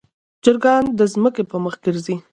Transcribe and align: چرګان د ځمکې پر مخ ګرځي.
چرګان 0.43 0.83
د 0.97 0.99
ځمکې 1.13 1.43
پر 1.49 1.57
مخ 1.63 1.73
ګرځي. 1.83 2.15